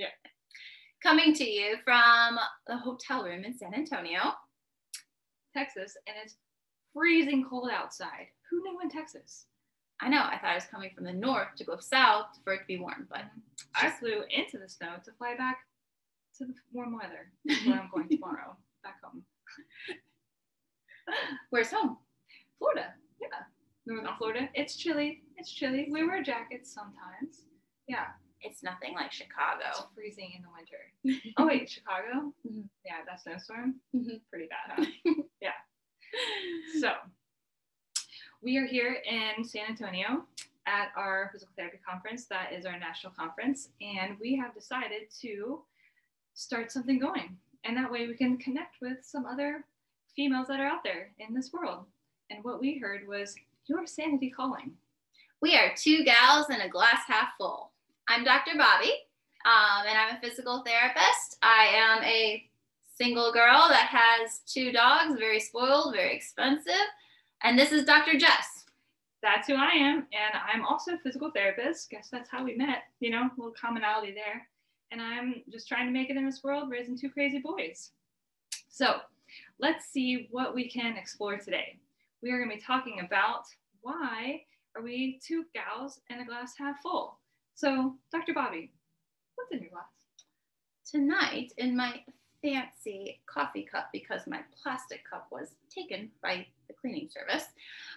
Yeah. 0.00 0.08
Coming 1.02 1.34
to 1.34 1.44
you 1.44 1.76
from 1.84 2.38
the 2.66 2.78
hotel 2.78 3.22
room 3.22 3.44
in 3.44 3.54
San 3.54 3.74
Antonio. 3.74 4.32
Texas, 5.54 5.94
and 6.06 6.16
it's 6.24 6.36
freezing 6.94 7.44
cold 7.48 7.70
outside. 7.70 8.28
Who 8.50 8.62
knew 8.62 8.80
in 8.82 8.88
Texas? 8.88 9.44
I 10.00 10.08
know, 10.08 10.22
I 10.22 10.38
thought 10.38 10.52
I 10.52 10.54
was 10.54 10.64
coming 10.64 10.90
from 10.94 11.04
the 11.04 11.12
north 11.12 11.48
to 11.58 11.64
go 11.64 11.76
south 11.78 12.28
for 12.44 12.54
it 12.54 12.60
to 12.60 12.64
be 12.66 12.78
warm, 12.78 13.06
but 13.10 13.18
mm-hmm. 13.18 13.40
I 13.76 13.88
Just- 13.88 13.98
flew 13.98 14.22
into 14.30 14.56
the 14.58 14.68
snow 14.70 14.94
to 15.04 15.12
fly 15.18 15.34
back 15.36 15.58
to 16.38 16.46
the 16.46 16.54
warm 16.72 16.96
weather. 16.96 17.30
Where 17.66 17.78
I'm 17.78 17.90
going 17.94 18.08
tomorrow, 18.08 18.56
back 18.82 19.02
home. 19.04 19.22
where's 21.50 21.70
home? 21.70 21.98
Florida, 22.58 22.94
yeah, 23.20 23.28
northern 23.84 24.16
Florida. 24.16 24.48
It's 24.54 24.76
chilly. 24.76 25.24
It's 25.36 25.52
chilly. 25.52 25.88
We 25.90 26.06
wear 26.06 26.22
jackets 26.22 26.72
sometimes. 26.72 27.42
Yeah, 27.86 28.06
It's 28.42 28.62
nothing 28.62 28.94
like 28.94 29.06
it's 29.06 29.16
Chicago. 29.16 29.88
freezing 29.94 30.32
in 30.36 30.42
the 30.42 30.48
winter. 30.54 31.22
Oh 31.36 31.46
wait, 31.46 31.68
Chicago. 31.70 32.32
Mhm. 32.48 32.68
Yeah, 32.84 32.96
that 33.06 33.20
snowstorm. 33.22 33.76
Mhm. 33.94 34.20
Pretty 34.30 34.46
bad, 34.48 34.84
huh? 35.04 35.12
yeah. 35.40 35.52
So 36.80 36.92
we 38.42 38.56
are 38.56 38.66
here 38.66 38.94
in 39.04 39.44
San 39.44 39.66
Antonio 39.68 40.24
at 40.66 40.88
our 40.96 41.28
physical 41.32 41.52
therapy 41.56 41.78
conference. 41.86 42.26
That 42.26 42.52
is 42.52 42.64
our 42.66 42.78
national 42.78 43.12
conference, 43.12 43.68
and 43.80 44.18
we 44.20 44.36
have 44.36 44.54
decided 44.54 45.10
to 45.20 45.62
start 46.34 46.72
something 46.72 46.98
going, 46.98 47.36
and 47.64 47.76
that 47.76 47.90
way 47.90 48.06
we 48.06 48.14
can 48.14 48.38
connect 48.38 48.76
with 48.80 48.98
some 49.02 49.26
other 49.26 49.64
females 50.16 50.48
that 50.48 50.60
are 50.60 50.66
out 50.66 50.82
there 50.84 51.10
in 51.18 51.34
this 51.34 51.52
world. 51.52 51.84
And 52.30 52.42
what 52.44 52.60
we 52.60 52.78
heard 52.78 53.06
was 53.06 53.34
your 53.66 53.86
sanity 53.86 54.30
calling. 54.30 54.72
We 55.42 55.56
are 55.56 55.72
two 55.76 56.04
gals 56.04 56.50
in 56.50 56.60
a 56.60 56.68
glass 56.68 57.00
half 57.06 57.28
full. 57.38 57.69
I'm 58.10 58.24
Dr. 58.24 58.58
Bobby, 58.58 58.90
um, 59.44 59.86
and 59.86 59.96
I'm 59.96 60.16
a 60.16 60.20
physical 60.20 60.64
therapist. 60.66 61.38
I 61.44 61.66
am 61.72 62.02
a 62.02 62.44
single 62.96 63.32
girl 63.32 63.68
that 63.68 63.86
has 63.86 64.40
two 64.48 64.72
dogs, 64.72 65.16
very 65.16 65.38
spoiled, 65.38 65.94
very 65.94 66.16
expensive. 66.16 66.88
And 67.44 67.56
this 67.56 67.70
is 67.70 67.84
Dr. 67.84 68.18
Jess. 68.18 68.64
That's 69.22 69.46
who 69.46 69.54
I 69.54 69.70
am, 69.76 70.08
and 70.10 70.34
I'm 70.52 70.64
also 70.64 70.94
a 70.94 70.98
physical 70.98 71.30
therapist. 71.30 71.88
Guess 71.90 72.08
that's 72.10 72.28
how 72.28 72.42
we 72.42 72.56
met. 72.56 72.82
You 72.98 73.10
know, 73.12 73.22
a 73.22 73.30
little 73.36 73.52
commonality 73.52 74.12
there. 74.12 74.44
And 74.90 75.00
I'm 75.00 75.44
just 75.48 75.68
trying 75.68 75.86
to 75.86 75.92
make 75.92 76.10
it 76.10 76.16
in 76.16 76.26
this 76.26 76.42
world, 76.42 76.68
raising 76.68 76.98
two 76.98 77.10
crazy 77.10 77.38
boys. 77.38 77.92
So 78.70 78.96
let's 79.60 79.86
see 79.86 80.26
what 80.32 80.52
we 80.52 80.68
can 80.68 80.96
explore 80.96 81.36
today. 81.36 81.78
We 82.24 82.32
are 82.32 82.38
going 82.38 82.50
to 82.50 82.56
be 82.56 82.60
talking 82.60 83.02
about 83.06 83.44
why 83.82 84.42
are 84.74 84.82
we 84.82 85.20
two 85.24 85.44
gals 85.54 86.00
and 86.10 86.20
a 86.20 86.24
glass 86.24 86.54
half 86.58 86.82
full. 86.82 87.19
So, 87.54 87.96
Dr. 88.12 88.34
Bobby, 88.34 88.72
what's 89.34 89.52
in 89.52 89.60
your 89.60 89.70
glass? 89.70 89.84
Tonight, 90.90 91.52
in 91.58 91.76
my 91.76 92.00
fancy 92.42 93.20
coffee 93.26 93.68
cup, 93.70 93.90
because 93.92 94.22
my 94.26 94.40
plastic 94.62 95.02
cup 95.08 95.28
was 95.30 95.48
taken 95.74 96.10
by 96.22 96.46
the 96.68 96.74
cleaning 96.74 97.08
service, 97.08 97.44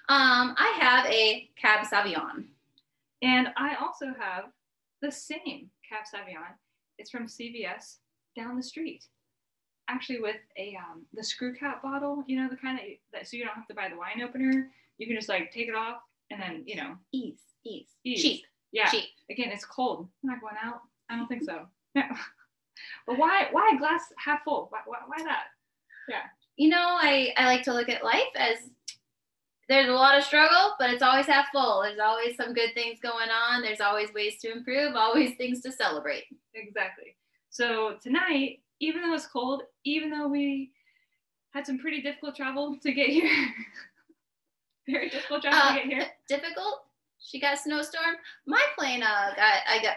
um, 0.09 0.55
I 0.57 0.77
have 0.79 1.05
a 1.07 1.49
Cab 1.55 1.85
Sauvignon. 1.85 2.45
And 3.21 3.47
I 3.55 3.75
also 3.75 4.07
have 4.19 4.45
the 5.01 5.11
same 5.11 5.69
Cab 5.87 6.03
Sauvignon. 6.13 6.55
It's 6.97 7.09
from 7.09 7.27
CVS 7.27 7.97
down 8.35 8.57
the 8.57 8.63
street. 8.63 9.05
Actually, 9.89 10.21
with 10.21 10.37
a 10.57 10.77
um, 10.77 11.05
the 11.13 11.23
screw 11.23 11.53
cap 11.53 11.81
bottle, 11.83 12.23
you 12.27 12.39
know, 12.39 12.47
the 12.49 12.55
kind 12.55 12.79
of 12.79 12.85
that, 13.11 13.27
so 13.27 13.35
you 13.35 13.43
don't 13.43 13.55
have 13.55 13.67
to 13.67 13.73
buy 13.73 13.89
the 13.89 13.97
wine 13.97 14.21
opener. 14.23 14.69
You 14.97 15.07
can 15.07 15.15
just 15.15 15.27
like 15.29 15.51
take 15.51 15.67
it 15.67 15.75
off 15.75 15.97
and 16.31 16.41
then, 16.41 16.63
you 16.65 16.75
know, 16.77 16.95
Ease, 17.11 17.41
ease, 17.65 17.87
Ease. 18.03 18.21
cheap, 18.21 18.45
yeah. 18.73 18.89
cheap. 18.89 19.05
Again, 19.31 19.51
it's 19.51 19.63
cold. 19.65 20.09
I'm 20.23 20.29
not 20.31 20.41
going 20.41 20.55
out. 20.61 20.81
I 21.09 21.15
don't 21.17 21.27
think 21.27 21.43
so. 21.43 21.67
Yeah. 21.95 22.09
but 23.05 23.19
why? 23.19 23.47
Why 23.51 23.71
a 23.75 23.77
glass 23.77 24.01
half 24.17 24.43
full? 24.43 24.67
Why? 24.71 24.79
Why, 24.85 24.97
why 25.05 25.23
that? 25.23 25.43
Yeah. 26.09 26.23
You 26.57 26.69
know, 26.69 26.97
I, 26.99 27.31
I 27.37 27.45
like 27.45 27.61
to 27.63 27.73
look 27.73 27.87
at 27.87 28.03
life 28.03 28.33
as 28.35 28.57
there's 29.69 29.87
a 29.89 29.93
lot 29.93 30.17
of 30.17 30.23
struggle, 30.23 30.73
but 30.79 30.89
it's 30.89 31.03
always 31.03 31.27
half 31.27 31.47
full. 31.53 31.83
There's 31.83 31.99
always 31.99 32.35
some 32.35 32.53
good 32.53 32.73
things 32.73 32.99
going 32.99 33.29
on. 33.29 33.61
There's 33.61 33.79
always 33.79 34.11
ways 34.13 34.39
to 34.41 34.51
improve, 34.51 34.95
always 34.95 35.35
things 35.37 35.61
to 35.61 35.71
celebrate. 35.71 36.23
Exactly. 36.55 37.15
So 37.51 37.97
tonight, 38.01 38.61
even 38.79 39.03
though 39.03 39.13
it's 39.13 39.27
cold, 39.27 39.63
even 39.85 40.09
though 40.09 40.27
we 40.27 40.71
had 41.51 41.65
some 41.67 41.77
pretty 41.77 42.01
difficult 42.01 42.35
travel 42.35 42.77
to 42.81 42.91
get 42.91 43.09
here, 43.09 43.29
very 44.89 45.09
difficult 45.09 45.43
travel 45.43 45.59
Uh, 45.59 45.75
to 45.75 45.79
get 45.81 45.85
here. 45.87 46.07
Difficult. 46.27 46.85
She 47.23 47.39
got 47.39 47.57
snowstorm. 47.59 48.15
My 48.45 48.61
plane, 48.77 49.01
uh, 49.03 49.31
got, 49.35 49.53
I 49.67 49.81
got, 49.81 49.95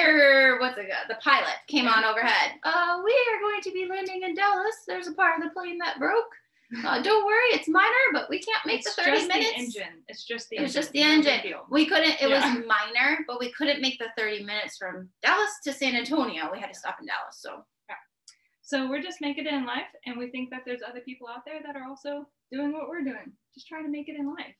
er, 0.00 0.58
what's 0.60 0.78
it 0.78 0.88
got? 0.88 1.08
The 1.08 1.20
pilot 1.22 1.54
came 1.68 1.86
on 1.88 2.04
overhead. 2.04 2.52
Uh, 2.62 3.00
we 3.04 3.12
are 3.12 3.40
going 3.40 3.60
to 3.62 3.72
be 3.72 3.86
landing 3.88 4.22
in 4.22 4.34
Dallas. 4.34 4.74
There's 4.86 5.08
a 5.08 5.12
part 5.14 5.38
of 5.38 5.44
the 5.44 5.50
plane 5.50 5.78
that 5.78 5.98
broke. 5.98 6.30
Uh, 6.86 7.02
don't 7.02 7.26
worry, 7.26 7.48
it's 7.52 7.68
minor, 7.68 8.06
but 8.14 8.30
we 8.30 8.38
can't 8.38 8.64
make 8.64 8.80
it's 8.80 8.94
the 8.96 9.02
30 9.02 9.16
just 9.18 9.28
minutes. 9.28 9.50
the 9.52 9.58
engine. 9.58 10.02
It's 10.08 10.24
just 10.24 10.48
the 10.48 10.56
It 10.56 10.62
was 10.62 10.70
engine. 10.70 10.80
just 10.82 10.92
the 10.92 11.02
engine. 11.02 11.54
We 11.70 11.84
couldn't, 11.84 12.12
it 12.22 12.30
Yeah. 12.30 12.56
was 12.56 12.66
minor, 12.94 13.18
but 13.26 13.38
we 13.38 13.52
couldn't 13.52 13.82
make 13.82 13.98
the 13.98 14.06
30 14.16 14.44
minutes 14.44 14.78
from 14.78 15.10
Dallas 15.22 15.50
to 15.64 15.72
San 15.74 15.94
Antonio. 15.94 16.48
We 16.50 16.58
had 16.60 16.72
to 16.72 16.78
stop 16.78 16.96
in 16.98 17.06
Dallas. 17.06 17.36
So 17.40 17.62
yeah. 17.90 17.96
So 18.62 18.88
we're 18.88 19.02
just 19.02 19.20
making 19.20 19.46
it 19.46 19.52
in 19.52 19.66
life, 19.66 19.84
and 20.06 20.16
we 20.16 20.30
think 20.30 20.48
that 20.48 20.62
there's 20.64 20.80
other 20.80 21.00
people 21.00 21.28
out 21.28 21.44
there 21.44 21.60
that 21.62 21.76
are 21.76 21.84
also 21.86 22.26
doing 22.50 22.72
what 22.72 22.88
we're 22.88 23.02
doing, 23.04 23.32
just 23.54 23.68
trying 23.68 23.84
to 23.84 23.90
make 23.90 24.08
it 24.08 24.16
in 24.18 24.26
life. 24.32 24.54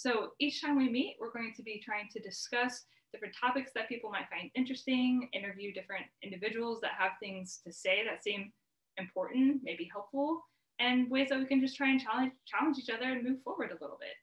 So 0.00 0.30
each 0.38 0.62
time 0.62 0.78
we 0.78 0.88
meet, 0.88 1.16
we're 1.20 1.30
going 1.30 1.52
to 1.54 1.62
be 1.62 1.78
trying 1.84 2.08
to 2.12 2.20
discuss 2.20 2.86
different 3.12 3.34
topics 3.38 3.70
that 3.74 3.86
people 3.86 4.08
might 4.08 4.30
find 4.30 4.50
interesting, 4.54 5.28
interview 5.34 5.74
different 5.74 6.06
individuals 6.22 6.80
that 6.80 6.92
have 6.98 7.12
things 7.20 7.60
to 7.66 7.70
say 7.70 8.02
that 8.06 8.24
seem 8.24 8.50
important, 8.96 9.60
maybe 9.62 9.90
helpful, 9.92 10.42
and 10.78 11.10
ways 11.10 11.28
that 11.28 11.38
we 11.38 11.44
can 11.44 11.60
just 11.60 11.76
try 11.76 11.90
and 11.90 12.00
challenge 12.00 12.32
challenge 12.46 12.78
each 12.78 12.88
other 12.88 13.12
and 13.12 13.22
move 13.22 13.42
forward 13.44 13.72
a 13.72 13.84
little 13.84 13.98
bit. 14.00 14.16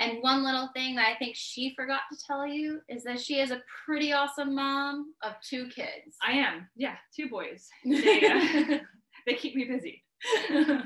And 0.00 0.22
one 0.22 0.42
little 0.42 0.70
thing 0.74 0.96
that 0.96 1.08
I 1.08 1.18
think 1.18 1.36
she 1.36 1.74
forgot 1.76 2.00
to 2.10 2.18
tell 2.26 2.46
you 2.46 2.80
is 2.88 3.04
that 3.04 3.20
she 3.20 3.38
is 3.38 3.50
a 3.50 3.60
pretty 3.84 4.14
awesome 4.14 4.54
mom 4.54 5.12
of 5.22 5.34
two 5.46 5.68
kids. 5.68 6.16
I 6.26 6.32
am, 6.32 6.70
yeah, 6.74 6.94
two 7.14 7.28
boys. 7.28 7.68
They, 7.84 8.26
uh, 8.26 8.78
they 9.26 9.34
keep 9.34 9.56
me 9.56 9.64
busy. 9.64 10.02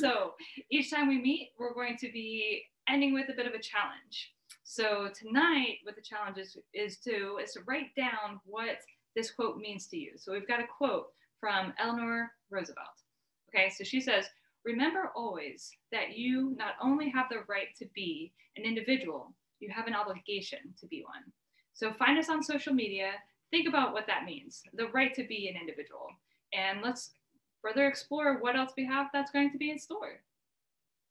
so 0.00 0.32
each 0.70 0.90
time 0.90 1.08
we 1.08 1.20
meet, 1.20 1.50
we're 1.58 1.74
going 1.74 1.98
to 1.98 2.10
be 2.10 2.62
ending 2.88 3.14
with 3.14 3.28
a 3.28 3.34
bit 3.34 3.46
of 3.46 3.54
a 3.54 3.58
challenge. 3.58 4.32
So 4.64 5.10
tonight, 5.14 5.78
what 5.84 5.94
the 5.94 6.02
challenge 6.02 6.38
is, 6.38 6.56
is 6.72 6.98
to 7.00 7.38
is 7.42 7.52
to 7.52 7.60
write 7.66 7.94
down 7.96 8.40
what 8.44 8.78
this 9.14 9.30
quote 9.30 9.58
means 9.58 9.86
to 9.88 9.96
you. 9.96 10.12
So 10.16 10.32
we've 10.32 10.48
got 10.48 10.60
a 10.60 10.66
quote 10.66 11.08
from 11.38 11.74
Eleanor 11.78 12.32
Roosevelt. 12.50 13.02
Okay, 13.48 13.70
so 13.70 13.84
she 13.84 14.00
says, 14.00 14.26
"Remember 14.64 15.12
always 15.14 15.70
that 15.92 16.16
you 16.16 16.54
not 16.56 16.74
only 16.82 17.10
have 17.10 17.28
the 17.28 17.44
right 17.46 17.68
to 17.78 17.86
be 17.94 18.32
an 18.56 18.64
individual, 18.64 19.34
you 19.60 19.70
have 19.70 19.86
an 19.86 19.94
obligation 19.94 20.74
to 20.80 20.86
be 20.86 21.04
one." 21.04 21.32
So 21.74 21.92
find 21.92 22.18
us 22.18 22.30
on 22.30 22.42
social 22.42 22.72
media. 22.72 23.12
Think 23.50 23.68
about 23.68 23.92
what 23.92 24.06
that 24.06 24.24
means, 24.24 24.62
the 24.72 24.88
right 24.88 25.14
to 25.14 25.24
be 25.24 25.48
an 25.48 25.60
individual, 25.60 26.08
and 26.52 26.82
let's 26.82 27.14
further 27.62 27.86
explore 27.86 28.38
what 28.40 28.56
else 28.56 28.72
we 28.76 28.84
have 28.86 29.08
that's 29.12 29.30
going 29.30 29.50
to 29.52 29.58
be 29.58 29.70
in 29.70 29.78
store. 29.78 30.20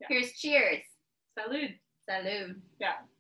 Here's 0.10 0.34
cheers. 0.34 0.84
Salud. 1.38 1.80
Salud. 2.10 2.62
Yeah. 2.80 3.13